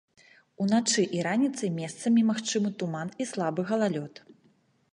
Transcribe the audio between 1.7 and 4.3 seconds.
месцамі магчымы туман і слабы галалёд.